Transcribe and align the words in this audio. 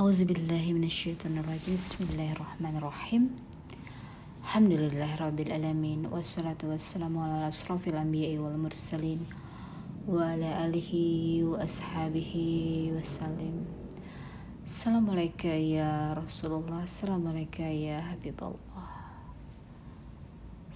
أعوذ 0.00 0.24
بالله 0.24 0.64
من 0.72 0.84
الشيطان 0.88 1.44
الرجيم. 1.44 1.76
بسم 1.76 2.00
الله 2.08 2.32
الرحمن 2.32 2.74
الرحيم. 2.80 3.24
الحمد 4.40 4.72
لله 4.72 5.10
رب 5.20 5.38
العالمين 5.40 6.08
والصلاة 6.08 6.56
والسلام 6.64 7.12
على 7.18 7.52
أشرف 7.52 7.84
الأنبياء 7.92 8.40
والمرسلين 8.40 9.20
وعلى 10.08 10.48
آله 10.64 10.92
وأصحابه 11.44 12.32
وسلم. 12.96 13.56
السلام 14.72 15.04
عليك 15.10 15.44
يا 15.76 16.16
رسول 16.16 16.52
الله 16.64 16.80
السلام 16.88 17.22
عليك 17.28 17.60
يا 17.60 18.00
حبيب 18.00 18.40
الله 18.40 18.88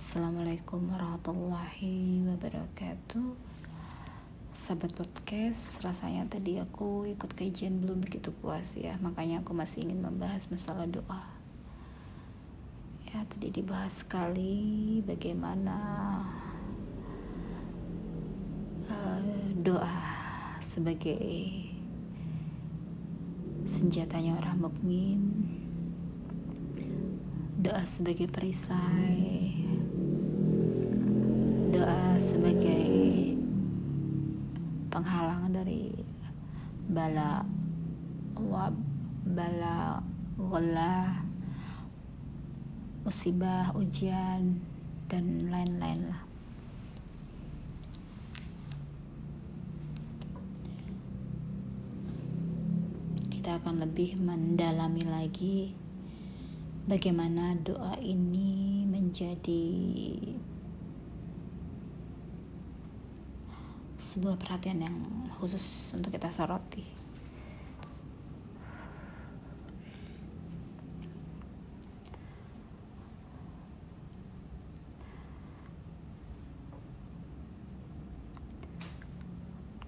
Assalamualaikum 0.05 0.85
warahmatullahi 0.93 2.29
wabarakatuh 2.29 3.25
Sahabat 4.65 4.97
podcast, 4.97 5.77
rasanya 5.85 6.25
tadi 6.25 6.57
aku 6.57 7.05
ikut 7.05 7.37
kajian 7.37 7.85
belum 7.85 8.01
begitu 8.01 8.33
puas 8.33 8.65
ya. 8.73 8.97
Makanya 8.97 9.45
aku 9.45 9.53
masih 9.53 9.85
ingin 9.85 10.01
membahas 10.01 10.41
masalah 10.49 10.89
doa. 10.89 11.21
Ya 13.05 13.29
tadi 13.29 13.53
dibahas 13.53 13.93
sekali 13.93 15.05
bagaimana 15.05 15.77
uh, 18.89 19.53
doa 19.61 20.01
sebagai 20.65 21.69
senjatanya 23.69 24.41
orang 24.41 24.65
mukmin 24.65 25.21
doa 27.61 27.85
sebagai 27.85 28.33
perisai 28.33 29.61
doa 31.69 32.17
sebagai 32.17 33.34
penghalang 34.95 35.51
dari 35.51 35.91
bala 36.87 37.43
wab 38.39 38.79
bala 39.27 39.99
wala 40.39 41.19
musibah 43.03 43.75
ujian 43.75 44.63
dan 45.11 45.51
lain-lain 45.51 46.15
lah. 46.15 46.23
Kita 53.35 53.59
akan 53.59 53.83
lebih 53.83 54.15
mendalami 54.23 55.03
lagi 55.03 55.75
bagaimana 56.87 57.59
doa 57.67 57.99
ini 57.99 58.87
menjadi 58.87 59.67
sebuah 64.15 64.39
perhatian 64.39 64.79
yang 64.79 64.95
khusus 65.43 65.91
untuk 65.91 66.15
kita 66.15 66.31
soroti. 66.39 66.87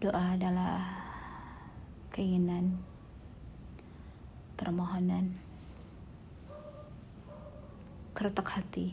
Doa 0.02 0.34
adalah 0.34 0.82
keinginan, 2.10 2.82
permohonan, 4.58 5.38
keretak 8.10 8.58
hati. 8.58 8.90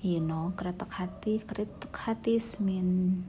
You 0.00 0.24
know, 0.24 0.56
keretak 0.56 0.88
hati, 0.88 1.44
keretak 1.44 1.92
hati 1.92 2.40
mean 2.64 3.28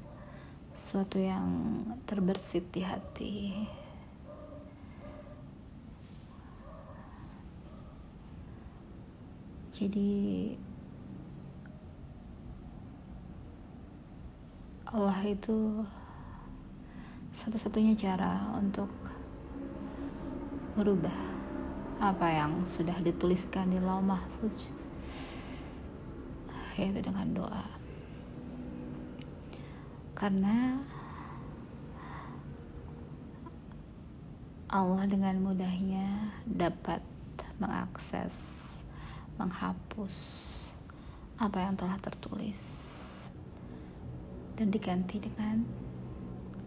sesuatu 0.86 1.18
yang 1.18 1.82
terbersit 2.06 2.70
di 2.70 2.86
hati. 2.86 3.36
Jadi 9.74 10.14
Allah 14.86 15.26
itu 15.26 15.82
satu-satunya 17.34 17.98
cara 17.98 18.54
untuk 18.54 18.88
merubah 20.78 21.18
apa 21.98 22.30
yang 22.30 22.62
sudah 22.70 23.02
dituliskan 23.02 23.74
di 23.74 23.82
lauh 23.82 24.06
mahfuz 24.06 24.70
yaitu 26.78 27.02
dengan 27.02 27.26
doa 27.34 27.85
karena 30.16 30.80
Allah 34.72 35.04
dengan 35.08 35.36
mudahnya 35.44 36.32
dapat 36.48 37.04
mengakses, 37.60 38.32
menghapus 39.36 40.16
apa 41.36 41.60
yang 41.60 41.76
telah 41.76 42.00
tertulis 42.00 42.60
dan 44.56 44.72
diganti 44.72 45.20
dengan 45.20 45.68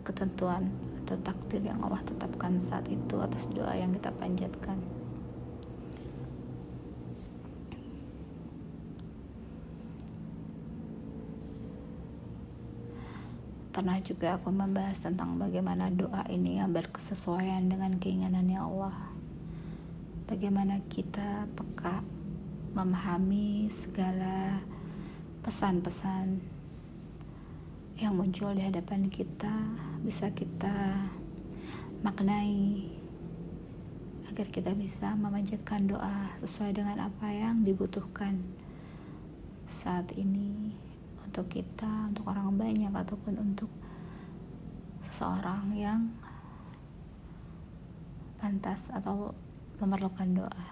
ketentuan 0.04 0.68
atau 1.04 1.16
takdir 1.24 1.64
yang 1.64 1.80
Allah 1.80 2.04
tetapkan 2.04 2.60
saat 2.60 2.84
itu 2.88 3.16
atas 3.16 3.48
doa 3.48 3.72
yang 3.72 3.96
kita 3.96 4.12
panjatkan. 4.20 4.97
Pernah 13.78 14.02
juga 14.02 14.34
aku 14.34 14.50
membahas 14.50 14.98
tentang 14.98 15.38
bagaimana 15.38 15.86
doa 15.94 16.26
ini 16.26 16.58
yang 16.58 16.74
berkesesuaian 16.74 17.70
dengan 17.70 17.94
keinginannya 17.94 18.58
Allah. 18.58 19.14
Bagaimana 20.26 20.82
kita 20.90 21.46
peka 21.54 22.02
memahami 22.74 23.70
segala 23.70 24.58
pesan-pesan 25.46 26.42
yang 28.02 28.18
muncul 28.18 28.50
di 28.50 28.66
hadapan 28.66 29.06
kita 29.06 29.54
bisa 30.02 30.26
kita 30.34 30.98
maknai 32.02 32.82
agar 34.26 34.50
kita 34.50 34.74
bisa 34.74 35.14
memanjatkan 35.14 35.86
doa 35.86 36.34
sesuai 36.42 36.82
dengan 36.82 36.98
apa 37.14 37.30
yang 37.30 37.62
dibutuhkan 37.62 38.42
saat 39.70 40.10
ini 40.18 40.87
untuk 41.38 41.54
kita, 41.62 42.10
untuk 42.10 42.26
orang 42.34 42.50
banyak 42.58 42.90
ataupun 42.90 43.38
untuk 43.38 43.70
seseorang 45.06 45.70
yang 45.70 46.10
pantas 48.42 48.90
atau 48.90 49.30
memerlukan 49.78 50.34
doa. 50.34 50.66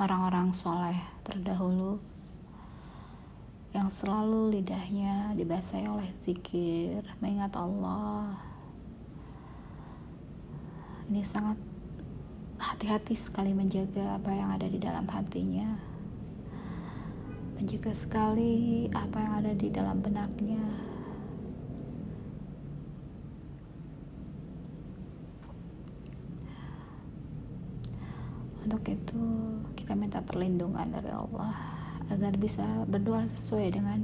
Orang-orang 0.00 0.56
soleh 0.56 0.96
terdahulu 1.20 2.00
yang 3.70 3.86
selalu 3.86 4.58
lidahnya 4.58 5.30
dibasahi 5.38 5.86
oleh 5.86 6.10
zikir, 6.26 7.06
mengingat 7.22 7.54
Allah. 7.54 8.34
Ini 11.06 11.22
sangat 11.22 11.54
hati-hati 12.58 13.14
sekali 13.14 13.54
menjaga 13.54 14.18
apa 14.18 14.30
yang 14.34 14.50
ada 14.58 14.66
di 14.66 14.78
dalam 14.82 15.06
hatinya. 15.06 15.70
Menjaga 17.62 17.94
sekali 17.94 18.90
apa 18.90 19.18
yang 19.22 19.32
ada 19.38 19.52
di 19.54 19.68
dalam 19.70 20.02
benaknya. 20.02 20.62
Untuk 28.66 28.82
itu, 28.86 29.24
kita 29.78 29.94
minta 29.94 30.18
perlindungan 30.22 30.90
dari 30.90 31.10
Allah 31.10 31.79
agar 32.10 32.34
bisa 32.34 32.66
berdoa 32.90 33.24
sesuai 33.38 33.78
dengan 33.78 34.02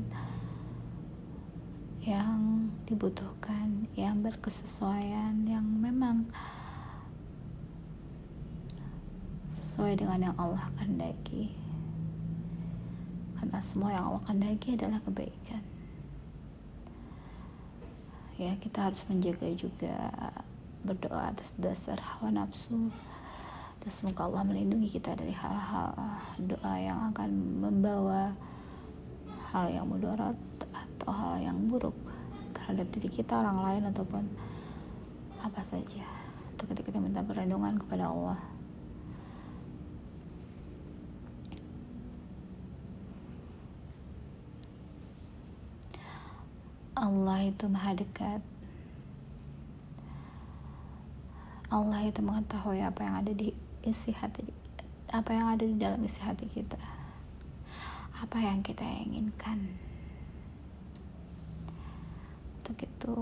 yang 2.07 2.71
dibutuhkan, 2.87 3.91
yang 3.99 4.23
berkesesuaian, 4.23 5.43
yang 5.43 5.67
memang 5.67 6.31
sesuai 9.59 9.99
dengan 9.99 10.31
yang 10.31 10.37
Allah 10.39 10.71
kehendaki. 10.79 11.51
Karena 13.35 13.59
semua 13.67 13.91
yang 13.91 14.07
Allah 14.07 14.23
kehendaki 14.23 14.79
adalah 14.79 15.03
kebaikan. 15.03 15.63
Ya, 18.39 18.55
kita 18.63 18.87
harus 18.87 19.03
menjaga 19.11 19.51
juga 19.59 19.97
berdoa 20.87 21.35
atas 21.35 21.51
dasar 21.59 21.99
hawa 21.99 22.31
nafsu 22.31 22.95
semoga 23.87 24.27
Allah 24.27 24.43
melindungi 24.43 24.99
kita 24.99 25.15
dari 25.15 25.31
hal-hal 25.31 25.95
doa 26.43 26.75
yang 26.75 26.99
akan 27.15 27.31
membawa 27.63 28.35
hal 29.55 29.71
yang 29.71 29.87
mudarat 29.87 30.35
atau 30.75 31.11
hal 31.15 31.39
yang 31.39 31.55
buruk 31.71 31.95
terhadap 32.51 32.91
diri 32.91 33.07
kita, 33.07 33.47
orang 33.47 33.63
lain 33.63 33.83
ataupun 33.95 34.27
apa 35.39 35.63
saja. 35.63 36.03
atau 36.57 36.67
ketika 36.73 36.91
kita 36.91 36.99
minta 36.99 37.23
perlindungan 37.23 37.79
kepada 37.79 38.11
Allah 38.11 38.41
Allah 46.97 47.39
itu 47.45 47.69
maha 47.69 47.93
dekat 47.93 48.41
Allah 51.69 52.09
itu 52.09 52.25
mengetahui 52.25 52.81
apa 52.81 53.01
yang 53.05 53.15
ada 53.21 53.33
di 53.37 53.66
isi 53.87 54.11
hati 54.11 54.43
apa 55.15 55.31
yang 55.31 55.47
ada 55.55 55.63
di 55.63 55.79
dalam 55.79 56.03
isi 56.03 56.19
hati 56.19 56.51
kita? 56.51 56.79
Apa 58.19 58.43
yang 58.43 58.59
kita 58.67 58.83
inginkan? 58.83 59.79
Untuk 62.59 62.83
itu 62.83 63.19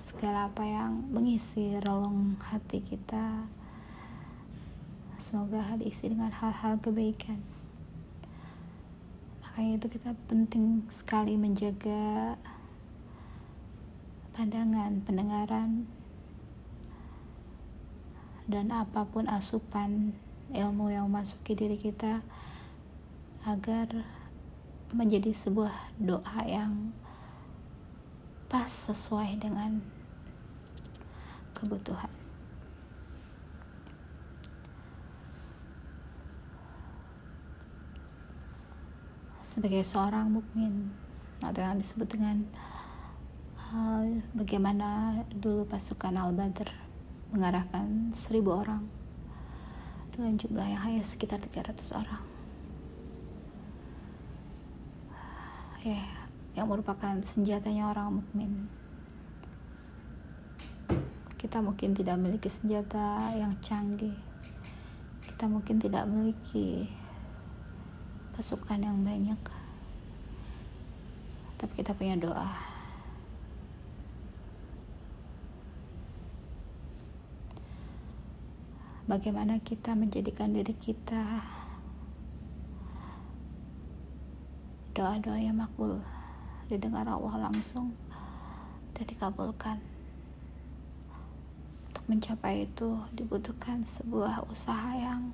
segala 0.00 0.48
apa 0.48 0.64
yang 0.64 1.04
mengisi 1.12 1.76
relung 1.84 2.40
hati 2.40 2.80
kita 2.80 3.44
semoga 5.20 5.74
diisi 5.76 6.08
dengan 6.08 6.32
hal-hal 6.32 6.80
kebaikan. 6.80 7.42
Makanya 9.42 9.82
itu 9.82 9.86
kita 10.00 10.16
penting 10.30 10.86
sekali 10.88 11.36
menjaga 11.36 12.38
pandangan 14.32 15.02
pendengaran 15.04 15.90
dan 18.46 18.70
apa 18.70 19.02
pun 19.10 19.26
asupan 19.26 20.14
ilmu 20.54 20.94
yang 20.94 21.10
memasuki 21.10 21.58
diri 21.58 21.74
kita 21.74 22.22
agar 23.42 24.06
menjadi 24.94 25.34
sebuah 25.34 25.74
doa 25.98 26.40
yang 26.46 26.94
pas 28.46 28.70
sesuai 28.70 29.42
dengan 29.42 29.82
kebutuhan. 31.50 32.10
Sebagai 39.42 39.82
seorang 39.82 40.30
mukmin 40.30 40.94
atau 41.42 41.64
yang 41.64 41.80
disebut 41.80 42.06
dengan 42.06 42.46
uh, 43.58 44.06
bagaimana 44.36 45.22
dulu 45.32 45.66
pasukan 45.66 46.14
Al-Badr 46.14 46.85
mengarahkan 47.34 48.12
seribu 48.14 48.54
orang 48.54 48.86
dengan 50.12 50.38
jumlah 50.38 50.66
yang 50.66 50.82
hanya 50.82 51.02
sekitar 51.02 51.40
300 51.42 51.90
orang. 51.92 52.22
Ya, 55.86 55.94
yeah 55.94 56.26
yang 56.56 56.72
merupakan 56.72 57.20
senjatanya 57.36 57.92
orang 57.92 58.18
mukmin. 58.18 58.52
Kita 61.36 61.60
mungkin 61.60 61.92
tidak 61.92 62.16
memiliki 62.16 62.48
senjata 62.48 63.36
yang 63.36 63.52
canggih. 63.60 64.16
Kita 65.20 65.44
mungkin 65.52 65.76
tidak 65.76 66.08
memiliki 66.08 66.88
pasukan 68.32 68.80
yang 68.80 69.04
banyak. 69.04 69.36
Tapi 71.60 71.72
kita 71.76 71.92
punya 71.92 72.16
doa. 72.16 72.65
Bagaimana 79.06 79.62
kita 79.62 79.94
menjadikan 79.94 80.50
diri 80.50 80.74
kita 80.74 81.38
doa-doa 84.98 85.38
yang 85.38 85.62
makbul 85.62 86.02
didengar 86.66 87.06
Allah 87.06 87.46
langsung 87.46 87.94
dan 88.98 89.06
dikabulkan. 89.06 89.78
Untuk 91.86 92.02
mencapai 92.10 92.66
itu 92.66 92.98
dibutuhkan 93.14 93.86
sebuah 93.86 94.42
usaha 94.50 94.90
yang 94.98 95.30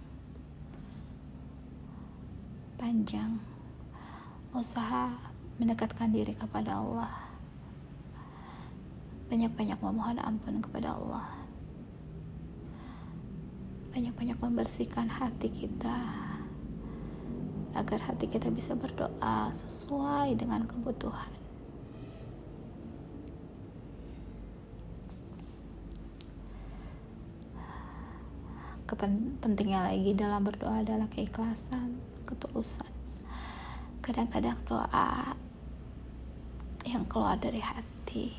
panjang. 2.76 3.40
Usaha 4.52 5.16
mendekatkan 5.56 6.12
diri 6.12 6.36
kepada 6.36 6.76
Allah. 6.76 7.32
Banyak-banyak 9.32 9.80
memohon 9.80 10.20
ampun 10.20 10.60
kepada 10.60 10.92
Allah 10.92 11.41
banyak-banyak 13.92 14.40
membersihkan 14.40 15.04
hati 15.04 15.52
kita 15.52 16.00
agar 17.76 18.00
hati 18.08 18.24
kita 18.24 18.48
bisa 18.48 18.72
berdoa 18.72 19.52
sesuai 19.52 20.32
dengan 20.40 20.64
kebutuhan. 20.64 21.28
Pentingnya 29.42 29.88
lagi 29.88 30.12
dalam 30.14 30.44
berdoa 30.46 30.84
adalah 30.84 31.08
keikhlasan, 31.10 31.98
ketulusan. 32.28 32.86
Kadang-kadang 33.98 34.54
doa 34.68 35.34
yang 36.84 37.02
keluar 37.08 37.34
dari 37.40 37.58
hati 37.58 38.36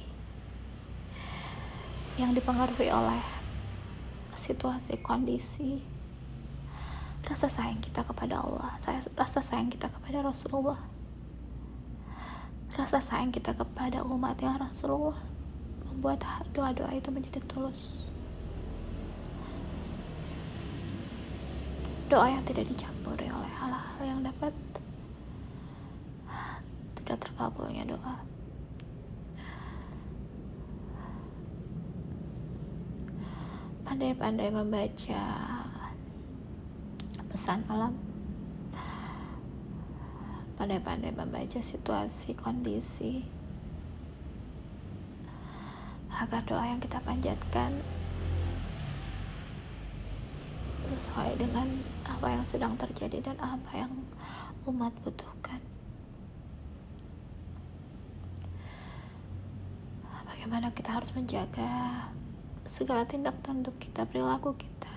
yang 2.15 2.31
dipengaruhi 2.31 2.87
oleh 2.93 3.42
situasi 4.43 4.99
kondisi 4.99 5.79
rasa 7.23 7.47
sayang 7.47 7.79
kita 7.79 8.03
kepada 8.03 8.43
Allah 8.43 8.75
rasa 9.15 9.39
sayang 9.39 9.71
kita 9.71 9.87
kepada 9.87 10.19
Rasulullah 10.27 10.83
rasa 12.75 12.99
sayang 12.99 13.31
kita 13.31 13.55
kepada 13.55 14.03
umat 14.03 14.35
yang 14.43 14.59
Rasulullah 14.59 15.15
membuat 15.93 16.25
doa-doa 16.57 16.89
itu 16.97 17.13
menjadi 17.13 17.37
tulus. 17.45 18.09
Doa 22.09 22.33
yang 22.33 22.41
tidak 22.49 22.65
dicampuri 22.65 23.29
oleh 23.29 23.51
hal-hal 23.61 24.01
yang 24.01 24.19
dapat 24.25 24.53
tidak 26.97 27.29
terkabulnya 27.29 27.85
doa 27.85 28.32
pandai-pandai 33.83 34.49
membaca 34.49 35.23
pesan 37.29 37.61
alam 37.67 37.93
pandai-pandai 40.63 41.11
membaca 41.11 41.59
situasi 41.59 42.31
kondisi. 42.39 43.25
Agar 46.13 46.39
doa 46.47 46.63
yang 46.63 46.79
kita 46.79 47.03
panjatkan 47.03 47.83
sesuai 50.87 51.35
dengan 51.41 51.67
apa 52.07 52.27
yang 52.31 52.45
sedang 52.47 52.79
terjadi 52.79 53.33
dan 53.33 53.37
apa 53.43 53.71
yang 53.75 53.91
umat 54.69 54.95
butuhkan. 55.03 55.59
Bagaimana 60.23 60.71
kita 60.71 61.01
harus 61.01 61.11
menjaga 61.11 62.07
segala 62.73 63.05
tindak 63.05 63.37
tanduk 63.45 63.77
kita 63.77 64.01
perilaku 64.09 64.57
kita 64.57 64.89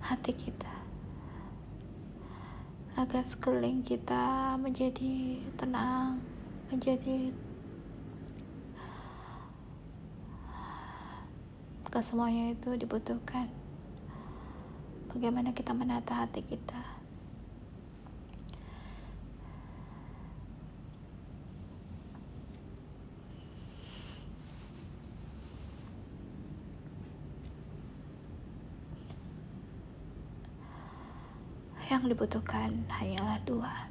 hati 0.00 0.32
kita 0.32 0.72
agar 2.96 3.28
sekeliling 3.28 3.84
kita 3.84 4.56
menjadi 4.56 5.36
tenang, 5.60 6.16
menjadi 6.72 7.28
kesemuanya 11.92 12.56
itu 12.56 12.72
dibutuhkan. 12.72 13.52
Bagaimana 15.12 15.52
kita 15.52 15.76
menata 15.76 16.24
hati 16.24 16.40
kita. 16.40 16.95
Yang 31.96 32.12
dibutuhkan 32.12 32.84
hanyalah 32.92 33.40
dua. 33.48 33.88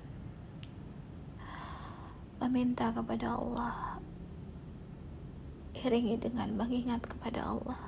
Meminta 2.37 2.93
kepada 2.93 3.33
Allah. 3.33 3.97
Iringi 5.73 6.21
dengan 6.21 6.53
mengingat 6.53 7.01
kepada 7.01 7.49
Allah. 7.49 7.81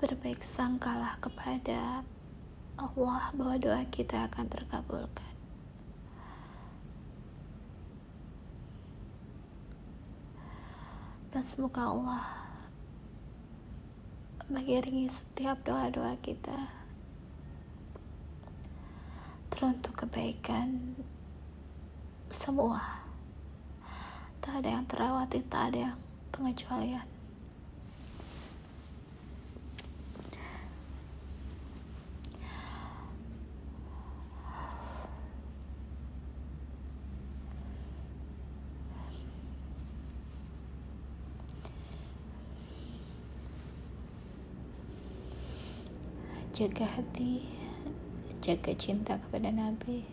Berbaik 0.00 0.40
sangkalah 0.40 1.20
kepada 1.20 2.00
Allah 2.80 3.28
bahwa 3.36 3.60
doa 3.60 3.84
kita 3.92 4.24
akan 4.24 4.48
terkabulkan. 4.48 5.36
Dan 11.28 11.44
semoga 11.44 11.92
Allah 11.92 12.24
mengiringi 14.48 15.12
setiap 15.12 15.60
doa-doa 15.68 16.16
kita 16.24 16.83
teruntuk 19.54 19.94
kebaikan 19.94 20.98
semua. 22.34 23.06
Tak 24.42 24.58
ada 24.58 24.68
yang 24.74 24.84
terawati 24.90 25.38
tak 25.46 25.70
ada 25.70 25.94
yang 25.94 25.98
pengecualian. 26.34 27.06
Jaga 46.54 46.86
hati 46.86 47.63
jaga 48.44 48.76
cinta 48.76 49.16
kepada 49.16 49.48
Nabi. 49.48 50.04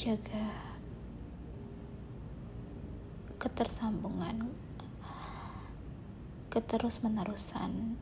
Jaga 0.00 0.48
ketersambungan 3.36 4.48
keterus 6.48 7.04
menerusan 7.04 8.00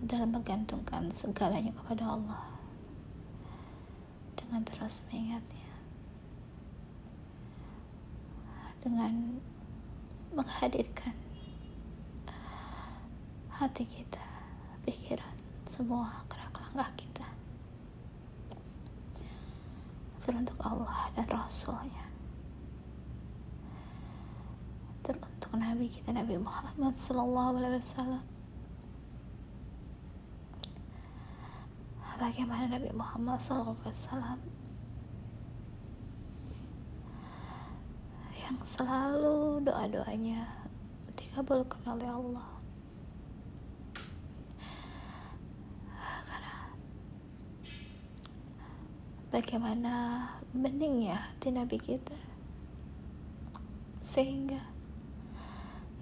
dalam 0.00 0.32
menggantungkan 0.32 1.12
segalanya 1.12 1.76
kepada 1.76 2.08
Allah. 2.08 2.48
Dengan 4.40 4.64
terus 4.64 5.04
mengingatnya. 5.12 5.76
Dengan 8.80 9.44
menghadirkan 10.32 11.12
hati 13.52 13.84
kita 13.84 14.24
pikiran 14.88 15.36
semua 15.68 16.24
langkah 16.72 16.96
kita. 16.96 17.26
Teruntuk 20.24 20.58
Allah 20.62 21.10
dan 21.14 21.26
Rasulnya. 21.28 22.06
Teruntuk 25.02 25.52
Nabi 25.54 25.86
kita 25.90 26.14
Nabi 26.14 26.38
Muhammad 26.38 26.94
Sallallahu 26.96 27.58
Alaihi 27.58 27.82
Wasallam. 27.82 28.24
Bagaimana 32.22 32.78
Nabi 32.78 32.86
Muhammad 32.94 33.34
SAW 33.42 34.38
yang 38.38 38.54
selalu 38.62 39.58
doa-doanya 39.66 40.46
dikabulkan 41.18 41.82
oleh 41.82 42.06
Allah 42.06 42.46
karena 45.98 46.58
bagaimana 49.32 50.28
beningnya 50.52 51.16
hati 51.16 51.48
Nabi 51.48 51.80
kita? 51.80 52.12
Sehingga 54.04 54.60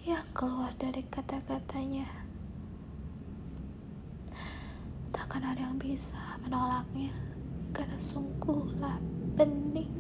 yang 0.03 0.27
keluar 0.35 0.75
dari 0.75 1.07
kata-katanya. 1.07 2.11
Takkan 5.15 5.47
ada 5.47 5.63
yang 5.63 5.79
bisa 5.79 6.35
menolaknya. 6.43 7.15
Karena 7.71 7.95
sungguhlah 8.03 8.99
bening. 9.39 9.95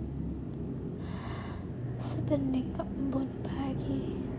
Sebening 2.10 2.74
embun 2.74 3.30
pagi 3.46 4.29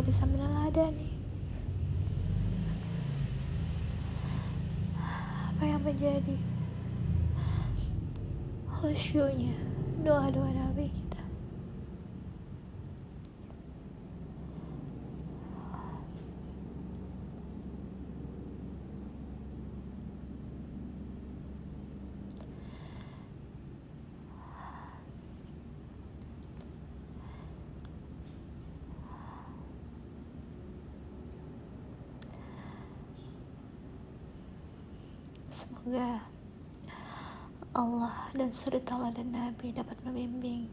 kita 0.00 0.16
bisa 0.16 0.24
meneladani 0.32 1.12
apa 4.96 5.60
yang 5.60 5.84
menjadi 5.84 6.40
khusyuknya? 8.80 9.52
Doa-doa 10.00 10.56
Nabi 10.56 10.88
kita 10.88 11.19
semoga 35.60 36.24
Allah 37.76 38.32
dan 38.32 38.48
suri 38.48 38.80
Allah 38.88 39.12
dan 39.12 39.28
Nabi 39.28 39.76
dapat 39.76 40.00
membimbing 40.08 40.72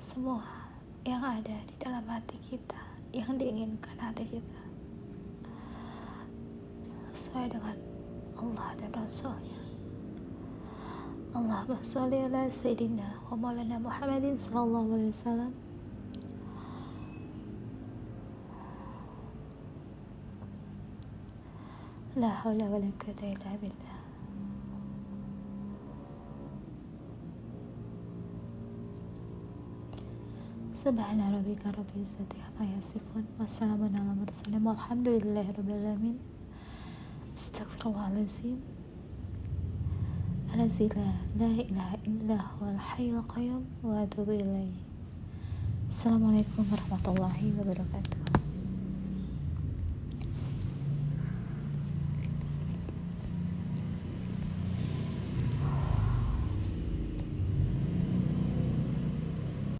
semua 0.00 0.40
yang 1.04 1.20
ada 1.20 1.52
di 1.68 1.74
dalam 1.76 2.02
hati 2.08 2.40
kita 2.40 2.80
yang 3.12 3.36
diinginkan 3.36 3.94
hati 4.00 4.24
kita. 4.24 4.60
Sesuai 7.12 7.52
dengan 7.52 7.76
Allah 8.40 8.68
dan 8.80 8.90
Rasulnya. 8.96 9.60
Allahumma 11.30 11.78
sholli 11.84 12.24
ala 12.24 12.48
Sayyidina 12.50 13.20
wa 13.28 13.36
maulana 13.38 13.76
Muhammadin 13.78 14.34
sallallahu 14.34 14.98
alaihi 14.98 15.14
wasallam 15.14 15.52
لا 22.20 22.28
حول 22.28 22.62
ولا 22.62 22.90
قوة 23.00 23.32
إلا 23.32 23.52
بالله. 23.62 23.96
سبحان 30.84 31.20
ربك 31.20 31.64
رب 31.66 31.90
العزة 31.96 32.32
عما 32.44 32.64
يصفون 32.76 33.24
وسلام 33.40 33.80
على 33.84 34.12
المرسلين 34.12 34.66
والحمد 34.66 35.08
لله 35.08 35.46
رب 35.58 35.68
العالمين. 35.68 36.18
أستغفر 37.38 37.88
الله 37.88 38.06
العظيم. 38.12 38.60
الذي 40.54 40.88
لا 40.88 41.08
لا 41.40 41.52
إله 41.68 41.90
إلا 42.06 42.36
هو 42.36 42.68
الحي 42.68 43.10
القيوم 43.10 43.64
وأتوب 43.82 44.28
إليه. 44.30 44.76
السلام 45.88 46.22
عليكم 46.28 46.64
ورحمة 46.72 47.04
الله 47.12 47.38
وبركاته. 47.60 48.29